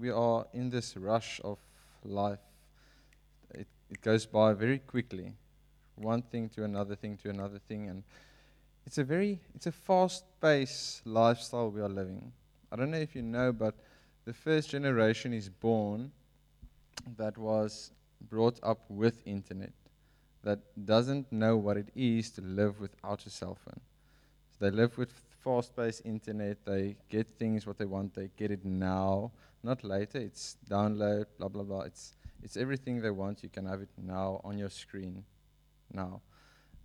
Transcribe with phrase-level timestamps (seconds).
[0.00, 1.58] we are in this rush of
[2.04, 2.40] life.
[3.54, 5.34] It, it goes by very quickly,
[5.96, 8.02] one thing to another thing to another thing, and
[8.86, 12.32] it's a very it's a fast-paced lifestyle we are living.
[12.72, 13.74] I don't know if you know, but
[14.24, 16.12] the first generation is born
[17.16, 17.90] that was
[18.28, 19.72] brought up with internet,
[20.42, 23.80] that doesn't know what it is to live without a cell phone.
[24.52, 25.12] So they live with
[25.42, 26.64] fast-paced internet.
[26.64, 28.14] They get things what they want.
[28.14, 29.32] They get it now,
[29.62, 30.18] not later.
[30.18, 31.82] It's download, blah blah blah.
[31.82, 33.42] It's it's everything they want.
[33.42, 35.24] You can have it now on your screen,
[35.92, 36.22] now,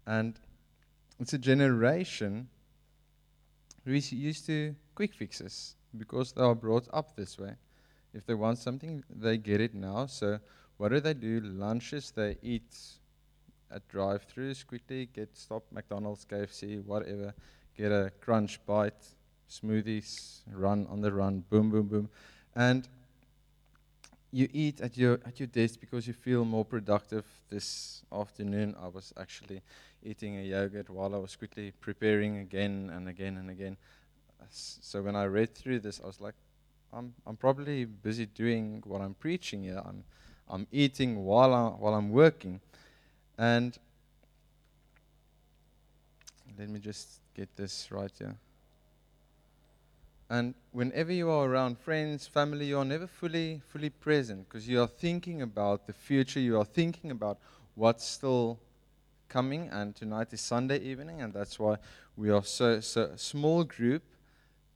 [0.05, 0.39] and
[1.19, 2.49] it's a generation
[3.85, 7.55] who is used to quick fixes because they are brought up this way.
[8.13, 10.07] If they want something, they get it now.
[10.07, 10.39] So
[10.77, 11.41] what do they do?
[11.41, 12.75] Lunches, they eat
[13.71, 17.33] at drive-throughs quickly, get stop McDonald's, KFC, whatever,
[17.77, 19.05] get a crunch bite,
[19.49, 22.09] smoothies, run on the run, boom, boom, boom,
[22.55, 22.87] and
[24.31, 27.25] you eat at your at your desk because you feel more productive.
[27.49, 29.61] This afternoon, I was actually
[30.03, 33.77] eating a yogurt while I was quickly preparing again and again and again.
[34.49, 36.35] So when I read through this, I was like,
[36.91, 39.81] I'm I'm probably busy doing what I'm preaching here.
[39.85, 40.03] I'm
[40.49, 42.59] I'm eating while I while I'm working,
[43.37, 43.77] and
[46.57, 48.35] let me just get this right here.
[50.29, 54.81] And whenever you are around friends, family, you are never fully, fully present because you
[54.81, 56.39] are thinking about the future.
[56.39, 57.37] You are thinking about
[57.75, 58.57] what's still
[59.29, 59.69] coming.
[59.71, 61.77] And tonight is Sunday evening, and that's why
[62.17, 64.01] we are so, so small group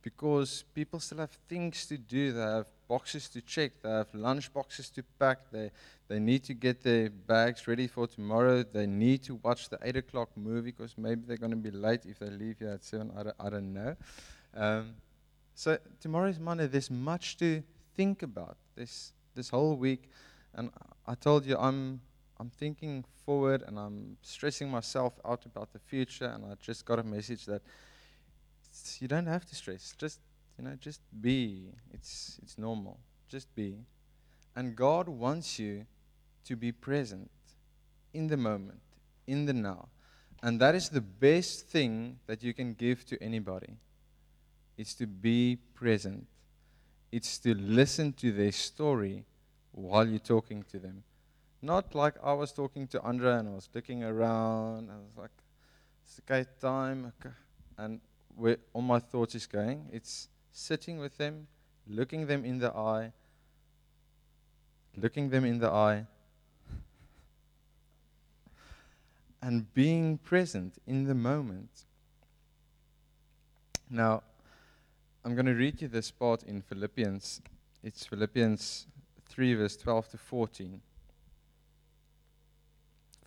[0.02, 2.31] because people still have things to do.
[2.31, 3.71] They have boxes to check.
[3.81, 5.39] They have lunch boxes to pack.
[5.52, 5.71] They
[6.09, 8.63] they need to get their bags ready for tomorrow.
[8.63, 12.07] They need to watch the eight o'clock movie because maybe they're going to be late
[12.07, 13.11] if they leave here at seven.
[13.15, 13.95] I don't, I don't know.
[14.55, 14.95] Um,
[15.53, 16.65] so tomorrow is Monday.
[16.65, 17.61] There's much to
[17.95, 20.09] think about this this whole week,
[20.55, 20.71] and
[21.05, 22.02] I told you I'm
[22.39, 26.25] I'm thinking forward and I'm stressing myself out about the future.
[26.25, 27.61] And I just got a message that
[28.99, 29.93] you don't have to stress.
[29.95, 30.21] Just
[30.58, 31.69] you know, just be.
[31.93, 32.98] It's it's normal.
[33.27, 33.75] Just be,
[34.55, 35.86] and God wants you
[36.45, 37.30] to be present
[38.14, 38.82] in the moment,
[39.27, 39.89] in the now,
[40.42, 43.73] and that is the best thing that you can give to anybody.
[44.78, 46.26] It's to be present.
[47.11, 49.26] It's to listen to their story
[49.73, 51.04] while you're talking to them.
[51.61, 54.89] Not like I was talking to Andrea and I was looking around.
[54.89, 55.32] I was like,
[56.05, 57.11] it's okay time.
[57.20, 57.36] Okay.
[57.78, 57.99] And
[58.36, 61.48] where all my thoughts is going, it's sitting with them,
[61.88, 63.11] looking them in the eye,
[64.95, 66.05] looking them in the eye,
[69.42, 71.86] and being present in the moment.
[73.89, 74.23] Now,
[75.23, 77.42] I'm going to read you this part in Philippians.
[77.83, 78.88] It's Philippians
[79.28, 80.82] 3, verse 12 to 14.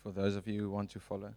[0.01, 1.33] For those of you who want to follow.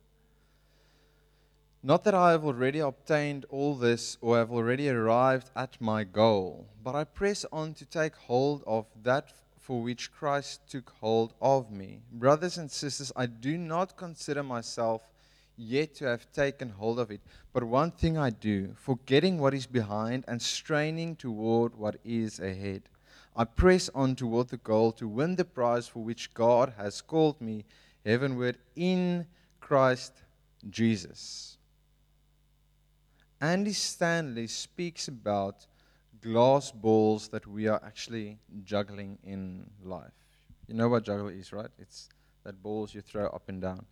[1.83, 6.67] Not that I have already obtained all this or have already arrived at my goal,
[6.83, 9.33] but I press on to take hold of that
[9.67, 12.01] for which Christ took hold of me.
[12.13, 15.03] Brothers and sisters, I do not consider myself
[15.57, 17.21] yet to have taken hold of it.
[17.53, 22.83] But one thing I do, forgetting what is behind and straining toward what is ahead.
[23.35, 27.41] I press on toward the goal to win the prize for which God has called
[27.41, 27.65] me
[28.05, 29.27] heavenward in
[29.59, 30.13] Christ
[30.71, 31.59] Jesus.
[33.41, 35.67] Andy Stanley speaks about
[36.21, 40.13] glass balls that we are actually juggling in life.
[40.67, 41.71] You know what juggle is, right?
[41.79, 42.09] It's
[42.45, 43.85] that balls you throw up and down.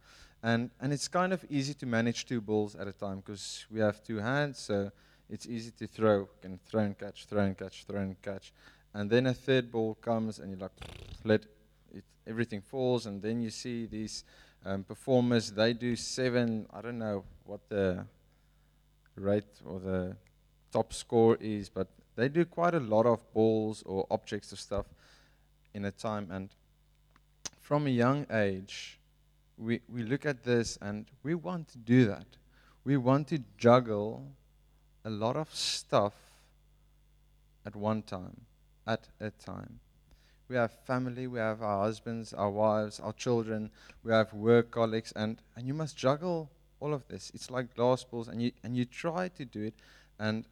[0.43, 3.81] And, and it's kind of easy to manage two balls at a time because we
[3.81, 4.93] have two hands, so
[5.31, 6.29] it's easy to throw.
[6.43, 8.53] Can throw and catch, throw and catch, throw and catch.
[8.93, 10.73] And then a third ball comes and you like
[11.25, 11.47] let
[11.93, 14.25] it, everything falls, and then you see these
[14.65, 15.51] um, performers.
[15.51, 16.67] They do seven.
[16.73, 18.05] I don't know what the
[19.17, 20.17] rate or the
[20.71, 24.87] top score is, but they do quite a lot of balls or objects or stuff
[25.73, 26.29] in a time.
[26.31, 26.51] And
[27.61, 28.99] from a young age,
[29.59, 32.27] we, we look at this and we want to do that.
[32.85, 34.27] We want to juggle
[35.05, 36.13] a lot of stuff
[37.67, 38.43] at one time,
[38.87, 39.81] at a time.
[40.49, 43.71] We have family, we have our husbands, our wives, our children,
[44.03, 46.51] we have work colleagues, and, and you must juggle
[46.81, 47.33] all of this.
[47.35, 49.75] It's like glass balls, and you, and you try to do it,
[50.19, 50.45] and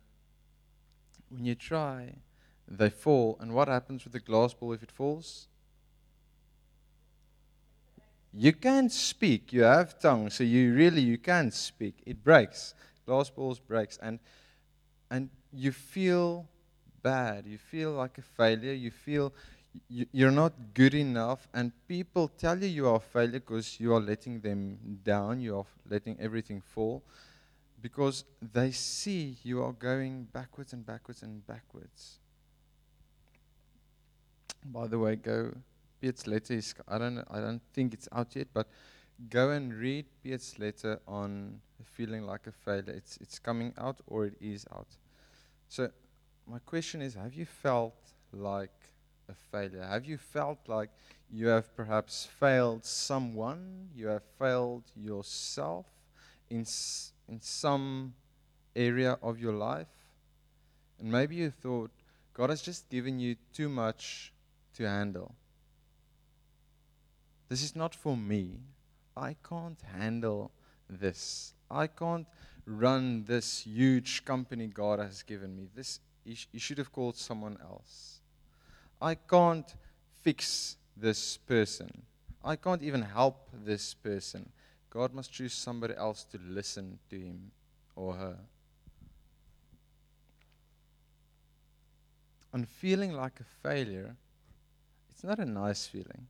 [1.33, 2.17] when you try,
[2.69, 3.37] they fall.
[3.41, 5.49] And what happens with the glass ball if it falls?
[8.33, 9.53] you can't speak.
[9.53, 12.03] You have tongue, so you really you can't speak.
[12.07, 12.75] It breaks.
[13.07, 14.19] Glass balls breaks, and
[15.11, 16.49] and you feel
[17.03, 17.47] bad.
[17.47, 18.73] You feel like a failure.
[18.73, 19.33] You feel
[19.89, 21.49] you're not good enough.
[21.53, 25.41] And people tell you you are a failure because you are letting them down.
[25.41, 27.03] You are letting everything fall.
[27.83, 32.19] Because they see you are going backwards and backwards and backwards.
[34.65, 35.55] By the way, go.
[36.01, 36.75] Piet's letter is.
[36.89, 37.19] I don't.
[37.31, 38.69] I don't think it's out yet, but
[39.31, 42.93] go and read Piet's letter on feeling like a failure.
[42.95, 44.89] It's it's coming out or it is out.
[45.69, 45.91] So
[46.47, 47.97] my question is have you felt
[48.33, 48.79] like
[49.29, 49.83] a failure?
[49.85, 50.91] Have you felt like
[51.31, 53.91] you have perhaps failed someone?
[53.95, 55.87] You have failed yourself
[56.51, 58.15] in s- in some
[58.75, 59.89] area of your life?
[60.99, 61.91] And maybe you thought
[62.35, 64.33] God has just given you too much
[64.75, 65.35] to handle.
[67.49, 68.61] This is not for me.
[69.17, 70.51] I can't handle
[70.89, 71.55] this.
[71.71, 72.27] I can't
[72.65, 75.69] run this huge company God has given me.
[75.75, 78.21] This you, sh- you should have called someone else.
[79.01, 79.75] I can't
[80.23, 82.03] fix this person.
[82.45, 84.51] I can't even help this person.
[84.93, 87.51] God must choose somebody else to listen to him
[87.97, 88.37] or her.
[92.53, 94.15] And feeling like a failure,
[95.11, 96.27] it's not a nice feeling.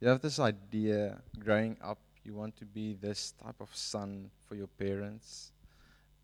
[0.00, 4.56] You have this idea growing up, you want to be this type of son for
[4.56, 5.52] your parents,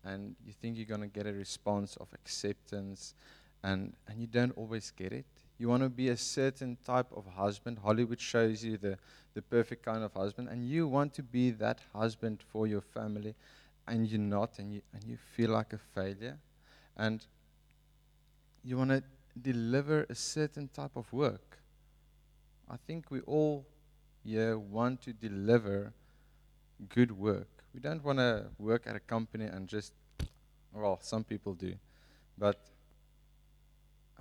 [0.03, 3.13] and you think you're going to get a response of acceptance,
[3.63, 5.25] and, and you don't always get it.
[5.63, 7.79] You want to be a certain type of husband.
[7.81, 8.97] Hollywood shows you the,
[9.33, 13.33] the perfect kind of husband, and you want to be that husband for your family,
[13.87, 16.37] and you're not, and you, and you feel like a failure.
[16.97, 17.25] And
[18.61, 19.03] you want to
[19.41, 21.59] deliver a certain type of work.
[22.69, 23.65] I think we all
[24.25, 25.93] here want to deliver
[26.89, 27.63] good work.
[27.73, 29.93] We don't want to work at a company and just,
[30.73, 31.75] well, some people do,
[32.37, 32.59] but,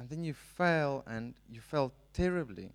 [0.02, 2.72] and then you fail and you fail terribly.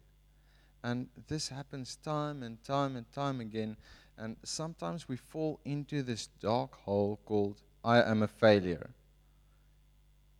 [0.81, 3.75] And this happens time and time and time again.
[4.17, 8.91] And sometimes we fall into this dark hole called, I am a failure.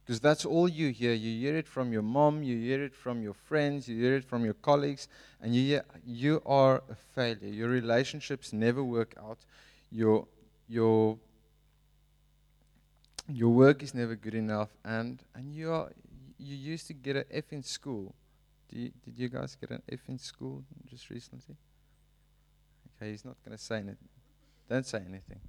[0.05, 1.11] Because that's all you hear.
[1.11, 4.23] You hear it from your mom, you hear it from your friends, you hear it
[4.23, 5.09] from your colleagues,
[5.41, 7.49] and you hear you are a failure.
[7.49, 9.39] Your relationships never work out.
[9.91, 10.25] Your
[10.69, 11.17] your
[13.27, 15.91] your work is never good enough, and and you are
[16.37, 18.13] you used to get an F in school.
[18.69, 21.55] Do you, did you guys get an F in school just recently?
[22.95, 24.09] Okay, he's not going to say anything.
[24.69, 25.39] Don't say anything.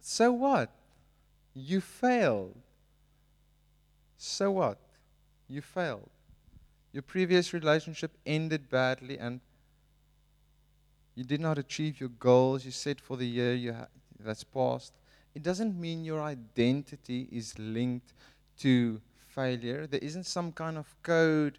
[0.00, 0.70] So what?
[1.54, 2.56] You failed.
[4.16, 4.78] So what?
[5.48, 6.10] You failed.
[6.92, 9.40] Your previous relationship ended badly and
[11.14, 13.88] you did not achieve your goals you set for the year you ha-
[14.20, 14.92] that's passed.
[15.34, 18.12] It doesn't mean your identity is linked
[18.58, 19.00] to
[19.38, 19.86] failure.
[19.86, 21.58] There isn't some kind of code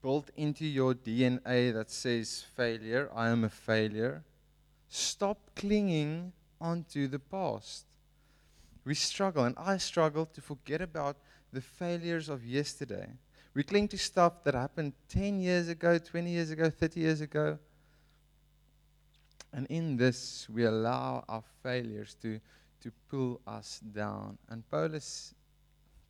[0.00, 4.24] built into your DNA that says failure, I am a failure.
[4.88, 7.84] Stop clinging onto the past.
[8.86, 11.16] We struggle, and I struggle to forget about
[11.52, 13.08] the failures of yesterday.
[13.54, 17.58] We cling to stuff that happened 10 years ago, 20 years ago, 30 years ago.
[19.52, 22.40] And in this, we allow our failures to,
[22.80, 24.38] to pull us down.
[24.48, 25.34] And Paulus,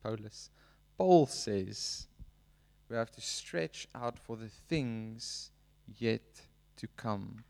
[0.01, 0.49] Paulus,
[0.97, 2.07] Paul says
[2.89, 5.51] we have to stretch out for the things
[5.97, 6.21] yet
[6.77, 7.43] to come.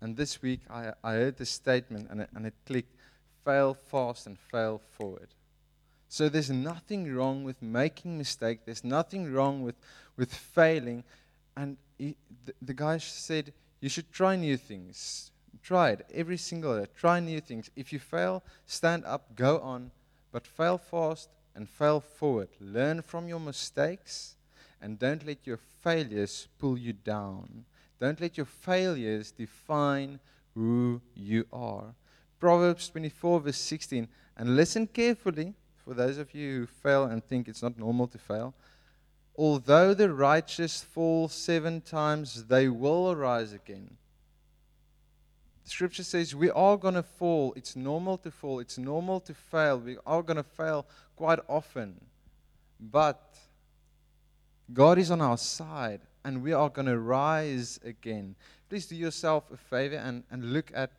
[0.00, 2.96] And this week, I, I heard this statement and it, and it clicked
[3.44, 5.28] fail fast and fail forward.
[6.08, 8.60] So there's nothing wrong with making mistake.
[8.64, 9.76] There's nothing wrong with,
[10.16, 11.04] with failing.
[11.56, 15.30] And he, the, the guy said, you should try new things.
[15.62, 16.86] Try it every single day.
[16.96, 17.70] Try new things.
[17.76, 19.90] If you fail, stand up, go on,
[20.32, 22.48] but fail fast and fail forward.
[22.60, 24.36] Learn from your mistakes
[24.80, 27.64] and don't let your failures pull you down.
[28.00, 30.20] Don't let your failures define
[30.54, 31.94] who you are.
[32.38, 34.08] Proverbs 24, verse 16.
[34.36, 35.54] And listen carefully
[35.84, 38.54] for those of you who fail and think it's not normal to fail.
[39.36, 43.96] Although the righteous fall seven times, they will arise again.
[45.70, 47.52] Scripture says we are going to fall.
[47.54, 48.58] It's normal to fall.
[48.58, 49.78] It's normal to fail.
[49.78, 50.84] We are going to fail
[51.14, 52.00] quite often.
[52.80, 53.38] But
[54.72, 58.34] God is on our side and we are going to rise again.
[58.68, 60.90] Please do yourself a favor and, and look at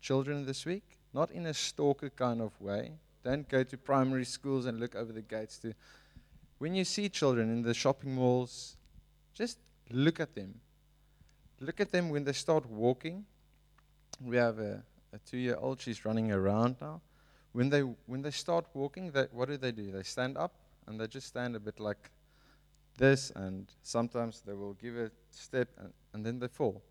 [0.00, 0.84] children this week.
[1.12, 2.92] Not in a stalker kind of way.
[3.22, 5.74] Don't go to primary schools and look over the gates to.
[6.56, 8.78] When you see children in the shopping malls,
[9.34, 9.58] just
[9.90, 10.54] look at them.
[11.60, 13.26] Look at them when they start walking.
[14.20, 14.82] We have a,
[15.12, 17.00] a two year old, she's running around now.
[17.52, 19.90] When they, when they start walking, they, what do they do?
[19.90, 20.52] They stand up
[20.86, 22.10] and they just stand a bit like
[22.98, 26.82] this, and sometimes they will give a step and, and then they fall.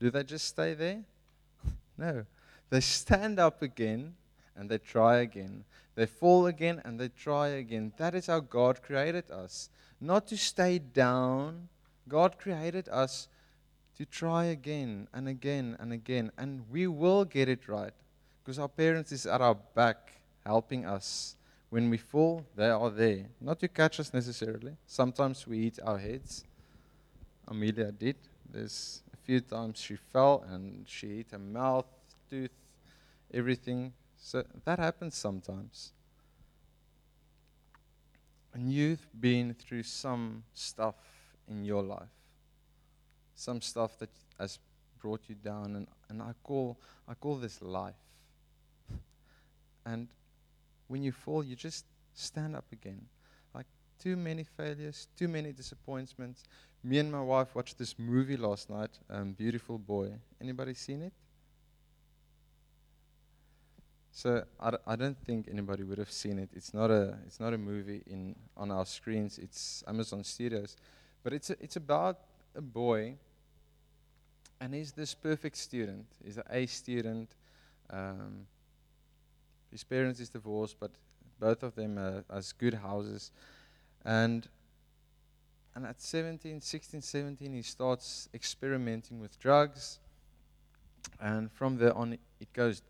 [0.00, 1.02] Do they just stay there?
[1.98, 2.24] no.
[2.70, 4.14] They stand up again
[4.56, 5.64] and they try again.
[5.94, 7.92] They fall again and they try again.
[7.98, 9.68] That is how God created us.
[10.00, 11.68] Not to stay down.
[12.08, 13.28] God created us
[13.96, 16.30] to try again and again and again.
[16.36, 17.92] And we will get it right
[18.42, 20.12] because our parents is at our back
[20.44, 21.36] helping us.
[21.70, 23.26] When we fall, they are there.
[23.40, 24.76] Not to catch us necessarily.
[24.86, 26.44] Sometimes we hit our heads.
[27.48, 28.16] Amelia did.
[28.50, 31.86] There's a few times she fell and she hit her mouth,
[32.28, 32.50] tooth,
[33.32, 33.94] everything.
[34.18, 35.92] So that happens sometimes.
[38.54, 40.96] And you've been through some stuff
[41.48, 42.12] in your life,
[43.42, 44.58] some stuff that has
[45.00, 46.76] brought you down, and, and I call
[47.08, 48.00] I call this life.
[49.84, 50.08] And
[50.86, 51.84] when you fall, you just
[52.14, 53.02] stand up again.
[53.54, 53.66] Like
[53.98, 56.44] too many failures, too many disappointments.
[56.84, 60.12] Me and my wife watched this movie last night, um, Beautiful Boy.
[60.40, 61.12] Anybody seen it?
[64.12, 66.50] So I d- I don't think anybody would have seen it.
[66.54, 69.38] It's not a it's not a movie in on our screens.
[69.38, 70.76] It's Amazon Studios,
[71.24, 72.18] but it's a, it's about
[72.54, 73.16] a boy.
[74.62, 76.06] And he's this perfect student.
[76.24, 77.34] He's an A student.
[77.90, 78.46] Um,
[79.72, 80.92] his parents is divorced, but
[81.40, 83.32] both of them are, has good houses,
[84.04, 84.48] and
[85.74, 89.98] and at 17, 16, 17, he starts experimenting with drugs,
[91.18, 92.82] and from there on, it goes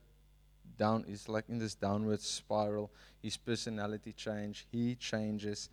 [0.76, 2.90] down It's like in this downward spiral.
[3.22, 5.70] His personality change, he changes,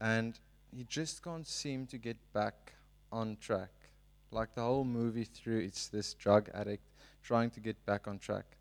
[0.00, 0.38] and
[0.74, 2.72] he just can't seem to get back
[3.10, 3.81] on track.
[4.32, 6.88] Like the whole movie through, it's this drug addict
[7.22, 8.56] trying to get back on track,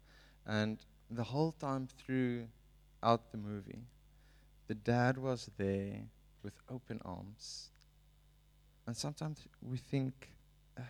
[0.45, 0.77] and
[1.09, 3.79] the whole time throughout the movie,
[4.67, 6.01] the dad was there
[6.43, 7.69] with open arms.
[8.85, 10.29] And sometimes we think,
[10.77, 10.81] uh,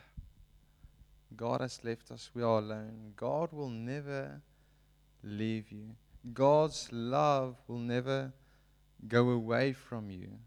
[1.35, 3.13] God has left us, we are alone.
[3.15, 4.41] God will never
[5.23, 5.95] leave you.
[6.33, 8.33] God's love will never
[9.07, 10.39] go away from you.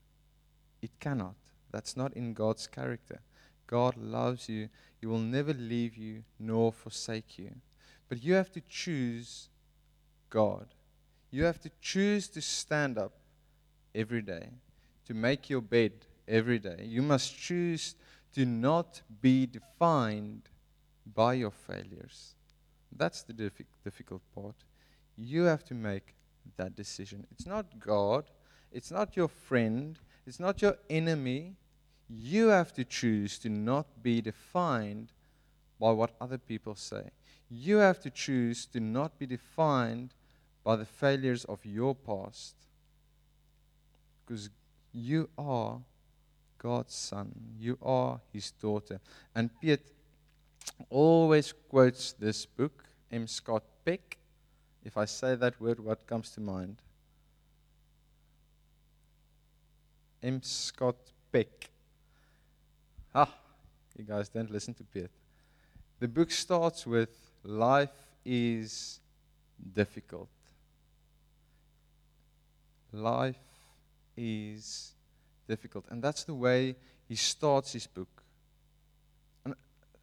[0.82, 1.34] It cannot.
[1.70, 3.20] That's not in God's character.
[3.66, 4.68] God loves you.
[5.00, 7.50] He will never leave you nor forsake you.
[8.08, 9.48] But you have to choose
[10.30, 10.66] God.
[11.30, 13.12] You have to choose to stand up
[13.94, 14.48] every day,
[15.06, 15.92] to make your bed
[16.28, 16.84] every day.
[16.84, 17.94] You must choose
[18.34, 20.48] to not be defined
[21.14, 22.34] by your failures.
[22.96, 24.56] That's the difficult part.
[25.16, 26.14] You have to make
[26.56, 27.26] that decision.
[27.32, 28.24] It's not God,
[28.72, 31.56] it's not your friend, it's not your enemy.
[32.08, 35.12] You have to choose to not be defined
[35.80, 37.10] by what other people say.
[37.50, 40.14] You have to choose to not be defined
[40.62, 42.54] by the failures of your past.
[44.26, 44.50] Because
[44.92, 45.80] you are
[46.58, 49.00] God's son, you are his daughter.
[49.34, 49.92] And Piet
[50.88, 53.26] always quotes this book, M.
[53.26, 54.16] Scott Peck.
[54.84, 56.76] If I say that word, what comes to mind?
[60.22, 60.40] M.
[60.42, 60.96] Scott
[61.30, 61.70] Peck.
[63.14, 63.32] Ah,
[63.96, 65.10] you guys don't listen to Piet.
[66.00, 67.10] The book starts with
[67.44, 67.90] Life
[68.24, 69.00] is
[69.72, 70.28] difficult
[72.94, 73.36] life
[74.16, 74.94] is
[75.48, 75.84] difficult.
[75.90, 76.76] And that's the way
[77.08, 78.22] he starts his book.
[79.44, 79.54] And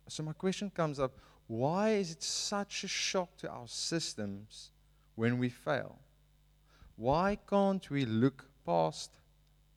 [0.07, 1.13] so my question comes up
[1.47, 4.71] why is it such a shock to our systems
[5.15, 5.99] when we fail?
[6.95, 9.11] Why can't we look past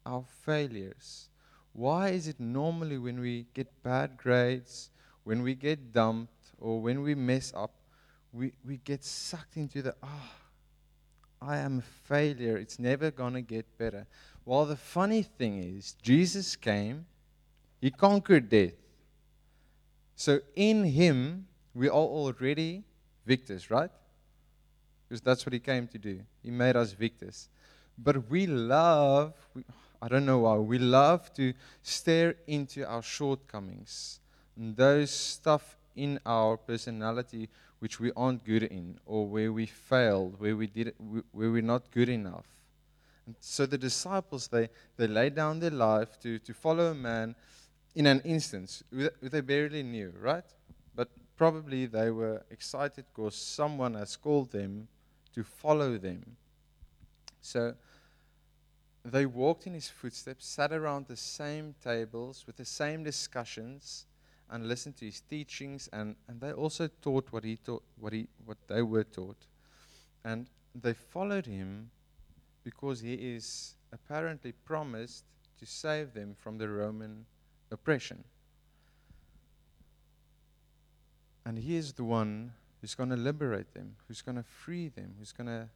[0.07, 1.29] our failures?
[1.75, 4.90] Why is it normally when we get bad grades,
[5.25, 7.73] when we get dumped, or when we mess up,
[8.33, 10.09] we, we get sucked into the, ah,
[11.43, 12.57] oh, I am a failure.
[12.57, 14.07] It's never going to get better.
[14.45, 17.07] Well, the funny thing is, Jesus came,
[17.81, 18.75] He conquered death.
[20.14, 22.85] So in Him, we are already
[23.26, 23.90] victors, right?
[25.09, 26.21] Because that's what He came to do.
[26.43, 27.49] He made us victors.
[27.99, 29.64] But we love, we,
[30.04, 34.20] I don't know why, we love to stare into our shortcomings.
[34.54, 40.38] And those stuff in our personality which we aren't good in, or where we failed,
[40.38, 40.94] where we did
[41.32, 42.44] where we're not good enough.
[43.25, 44.68] And so the disciples they
[44.99, 47.34] they laid down their life to to follow a man
[47.94, 48.84] in an instance
[49.23, 50.44] they barely knew, right?
[50.94, 54.87] But probably they were excited because someone has called them
[55.34, 56.37] to follow them.
[57.40, 57.75] So
[59.04, 64.06] they walked in his footsteps, sat around the same tables with the same discussions
[64.50, 68.26] and listened to his teachings, and, and they also taught what he taught, what he
[68.46, 69.46] what they were taught,
[70.25, 71.90] and they followed him
[72.62, 75.25] because he is apparently promised
[75.58, 77.26] to save them from the Roman
[77.70, 78.25] oppression.
[81.46, 85.14] And he is the one who's going to liberate them, who's going to free them,
[85.18, 85.68] who's going to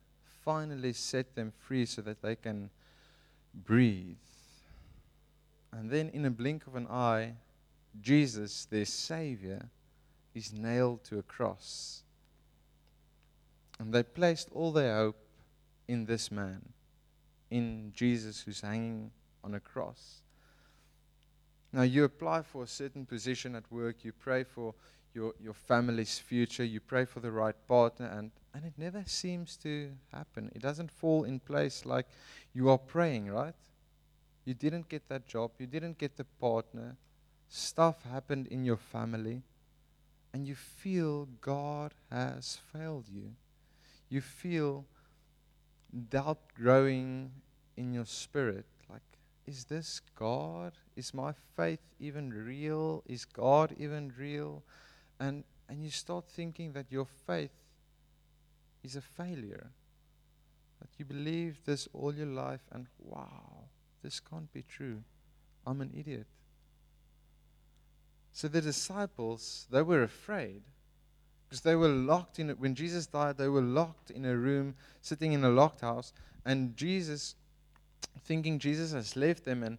[0.44, 2.70] finally set them free so that they can
[3.54, 4.16] breathe.
[5.72, 7.34] And then, in a blink of an eye,
[8.00, 9.68] Jesus, their Savior,
[10.34, 12.02] is nailed to a cross.
[13.78, 15.18] And they placed all their hope
[15.86, 16.60] in this man,
[17.50, 19.10] in Jesus who's hanging
[19.44, 20.22] on a cross.
[21.72, 24.74] Now, you apply for a certain position at work, you pray for
[25.14, 29.56] your, your family's future, you pray for the right partner, and, and it never seems
[29.58, 30.50] to happen.
[30.54, 32.06] It doesn't fall in place like
[32.54, 33.54] you are praying, right?
[34.44, 36.96] You didn't get that job, you didn't get the partner,
[37.48, 39.42] stuff happened in your family,
[40.32, 43.32] and you feel God has failed you.
[44.08, 44.84] You feel
[46.10, 47.30] doubt growing
[47.76, 49.02] in your spirit like,
[49.46, 50.74] is this God?
[50.96, 53.02] Is my faith even real?
[53.06, 54.62] Is God even real?
[55.20, 57.52] And, and you start thinking that your faith
[58.82, 59.70] is a failure.
[60.80, 63.64] That you believe this all your life and wow,
[64.02, 65.02] this can't be true.
[65.66, 66.26] I'm an idiot.
[68.32, 70.62] So the disciples, they were afraid
[71.48, 72.58] because they were locked in it.
[72.58, 76.12] When Jesus died, they were locked in a room, sitting in a locked house,
[76.44, 77.34] and Jesus,
[78.24, 79.78] thinking Jesus has left them, and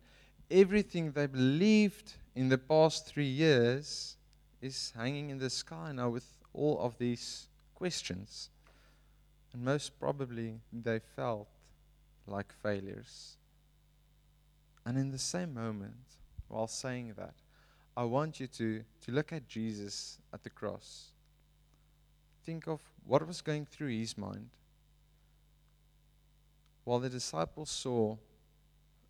[0.49, 4.17] everything they believed in the past three years
[4.61, 8.49] is hanging in the sky now with all of these questions.
[9.53, 11.47] And most probably they felt
[12.27, 13.37] like failures.
[14.85, 15.93] And in the same moment,
[16.47, 17.33] while saying that,
[17.95, 21.11] I want you to, to look at Jesus at the cross.
[22.45, 24.49] Think of what was going through his mind.
[26.83, 28.17] While the disciples saw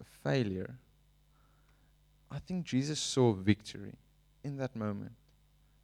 [0.02, 0.76] a failure,
[2.32, 3.96] I think Jesus saw victory
[4.44, 5.14] in that moment.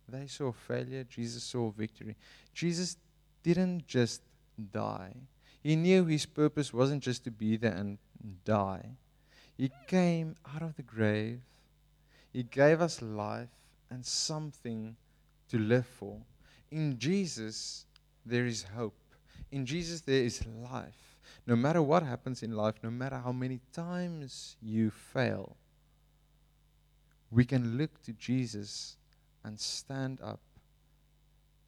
[0.07, 2.15] They saw failure, Jesus saw victory.
[2.53, 2.97] Jesus
[3.43, 4.21] didn't just
[4.71, 5.15] die.
[5.63, 7.97] He knew his purpose wasn't just to be there and
[8.43, 8.97] die.
[9.57, 11.41] He came out of the grave.
[12.31, 13.49] He gave us life
[13.89, 14.95] and something
[15.49, 16.17] to live for.
[16.71, 17.85] In Jesus,
[18.25, 18.97] there is hope.
[19.51, 21.17] In Jesus, there is life.
[21.47, 25.55] No matter what happens in life, no matter how many times you fail,
[27.31, 28.97] we can look to Jesus
[29.45, 30.39] and stand up.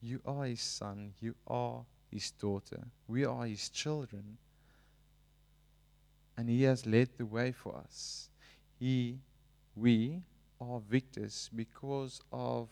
[0.01, 4.37] You are his son, you are his daughter, we are his children.
[6.35, 8.29] And he has led the way for us.
[8.79, 9.17] He,
[9.75, 10.21] we
[10.59, 12.67] are victors because of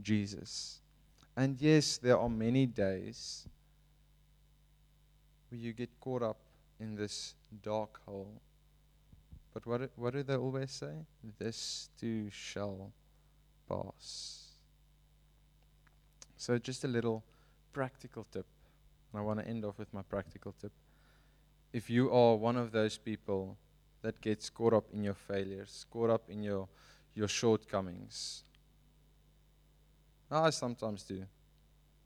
[0.00, 0.80] Jesus.
[1.36, 3.46] And yes, there are many days
[5.48, 6.38] where you get caught up
[6.80, 8.40] in this dark hole.
[9.52, 10.94] But what, what do they always say?
[11.38, 12.90] This too shall
[13.68, 14.43] pass.
[16.44, 17.24] So, just a little
[17.72, 18.44] practical tip.
[19.10, 20.72] And I want to end off with my practical tip.
[21.72, 23.56] If you are one of those people
[24.02, 26.68] that gets caught up in your failures, caught up in your,
[27.14, 28.42] your shortcomings,
[30.30, 31.24] I sometimes do,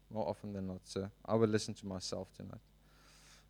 [0.08, 0.82] more often than not.
[0.84, 2.62] So I will listen to myself tonight.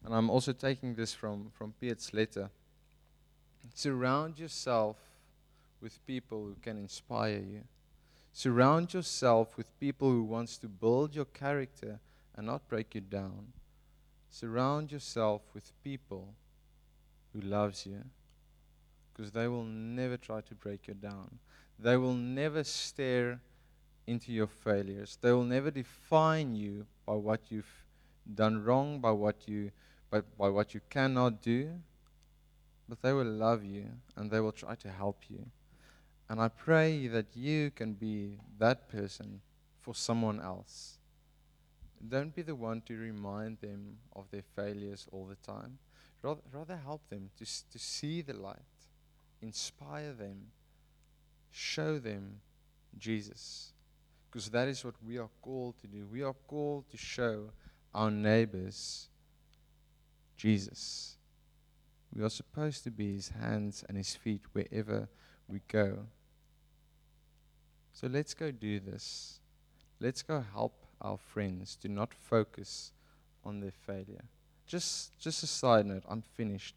[0.07, 2.49] And I'm also taking this from, from Piet's letter.
[3.75, 4.97] Surround yourself
[5.83, 7.65] with people who can inspire you.
[8.39, 11.99] Surround yourself with people who wants to build your character
[12.37, 13.49] and not break you down.
[14.31, 16.35] Surround yourself with people
[17.33, 18.01] who loves you
[19.13, 21.41] because they will never try to break you down.
[21.81, 23.41] They will never stare
[24.07, 25.19] into your failures.
[25.21, 27.85] They will never define you by what you've
[28.33, 29.73] done wrong, by what you
[30.13, 31.73] by, by what you cannot do.
[32.89, 35.45] But they will love you and they will try to help you.
[36.29, 39.41] And I pray that you can be that person
[39.81, 40.99] for someone else.
[42.07, 45.79] Don't be the one to remind them of their failures all the time.
[46.23, 48.59] Rather, rather help them to, to see the light,
[49.41, 50.49] inspire them,
[51.51, 52.41] show them
[52.99, 53.73] Jesus.
[54.31, 56.07] Because that is what we are called to do.
[56.13, 57.51] We are called to show
[57.95, 59.09] our neighbors
[60.37, 61.17] Jesus.
[62.15, 65.09] We are supposed to be his hands and his feet wherever
[65.49, 66.07] we go.
[68.01, 69.41] So let's go do this.
[69.99, 72.93] Let's go help our friends to not focus
[73.45, 74.23] on their failure.
[74.69, 76.77] Just, just a side note, I'm finished.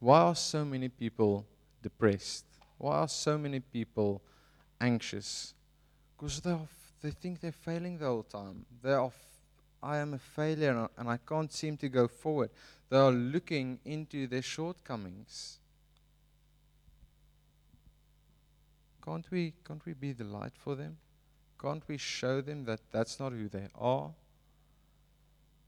[0.00, 1.44] Why are so many people
[1.82, 2.46] depressed?
[2.78, 4.22] Why are so many people
[4.80, 5.52] anxious?
[6.16, 6.56] Because they,
[7.02, 8.64] they think they're failing the whole time.
[8.82, 9.42] They are f-
[9.82, 12.48] I am a failure and I can't seem to go forward.
[12.88, 15.58] They are looking into their shortcomings.
[19.04, 20.96] Can't we, can't we be the light for them?
[21.60, 24.10] Can't we show them that that's not who they are?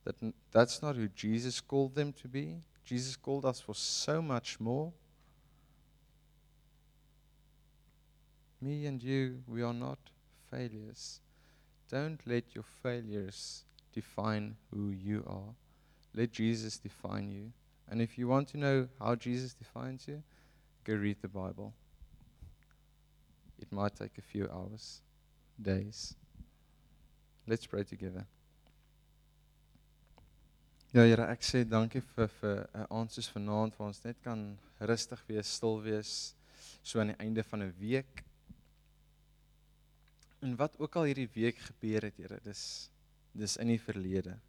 [0.05, 0.15] That
[0.51, 2.61] that's not who Jesus called them to be?
[2.85, 4.93] Jesus called us for so much more.
[8.61, 9.99] Me and you, we are not
[10.49, 11.19] failures.
[11.89, 15.53] Don't let your failures define who you are.
[16.15, 17.51] Let Jesus define you.
[17.89, 20.23] And if you want to know how Jesus defines you,
[20.83, 21.73] go read the Bible.
[23.59, 25.01] It might take a few hours,
[25.59, 26.15] days.
[27.47, 28.25] Let's pray together.
[30.93, 34.21] Ja Here, ek sê dankie vir vir 'n uh, aand soos vanaand waar ons net
[34.23, 36.11] kan rustig wees, stil wees
[36.81, 38.23] so aan die einde van 'n week.
[40.41, 42.89] En wat ook al hierdie week gebeur het, Here, dis
[43.33, 44.39] dis in die verlede.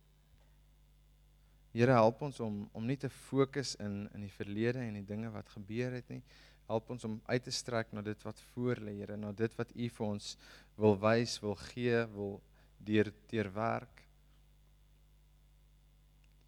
[1.72, 5.30] Here, help ons om om nie te fokus in in die verlede en die dinge
[5.30, 6.22] wat gebeur het nie.
[6.68, 9.70] Help ons om uit te strek na dit wat voor lê, Here, na dit wat
[9.72, 10.34] U vir ons
[10.76, 12.36] wil wys, wil gee, wil
[12.84, 14.02] deur deur werk.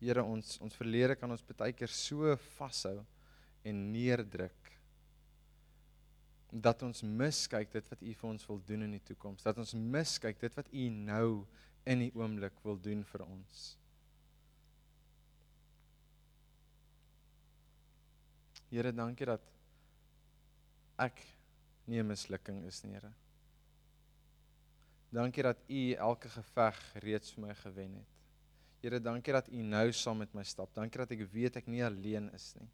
[0.00, 2.98] Here ons ons verlede kan ons baie keer so vashou
[3.64, 4.70] en neerdruk
[6.50, 9.74] dat ons miskyk dit wat U vir ons wil doen in die toekoms dat ons
[9.74, 11.28] miskyk dit wat U nou
[11.86, 13.60] in die oomblik wil doen vir ons
[18.70, 19.46] Here dankie dat
[21.00, 21.24] ek
[21.86, 23.12] nie 'n mislukking is nie Here
[25.10, 28.20] Dankie dat U elke geveg reeds vir my gewen het
[28.80, 30.70] Here, dankie dat U nou saam met my stap.
[30.72, 32.68] Dankie dat ek weet ek nie alleen is nie.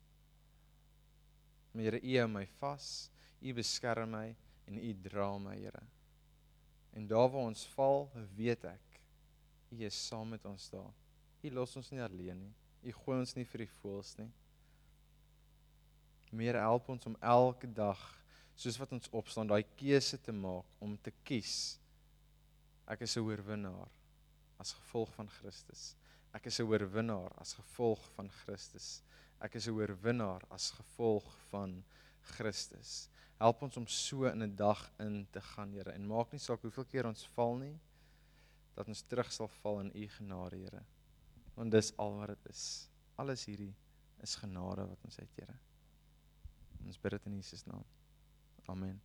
[1.72, 3.10] Maar Here, U hou my vas.
[3.42, 4.28] U beskerm my
[4.70, 5.82] en U dra my, Here.
[6.94, 8.06] En daar waar ons val,
[8.38, 9.00] weet ek
[9.74, 10.92] U is saam met ons daar.
[11.42, 12.54] U los ons nie alleen nie.
[12.86, 14.30] U gooi ons nie vir die voëls nie.
[16.30, 18.00] Meer help ons om elke dag
[18.56, 21.78] soos wat ons opstaan daai keuse te maak om te kies.
[22.86, 23.88] Ek is 'n oorwinnaar
[24.58, 25.94] as gevolg van Christus.
[26.32, 29.02] Ek is 'n oorwinnaar as gevolg van Christus.
[29.40, 31.84] Ek is 'n oorwinnaar as gevolg van
[32.22, 33.08] Christus.
[33.38, 36.62] Help ons om so in 'n dag in te gaan, Here, en maak nie saak
[36.62, 37.78] hoeveel keer ons val nie,
[38.74, 40.84] dat ons terug sal val in U genade, Here.
[41.54, 42.88] Want dis al wat dit is.
[43.16, 43.74] Alles hierdie
[44.22, 45.58] is genade wat ons het, Here.
[46.86, 47.84] Ons bid dit in Jesus naam.
[48.70, 49.00] Amen.